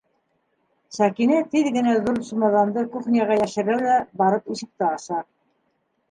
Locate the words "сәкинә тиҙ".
0.95-1.67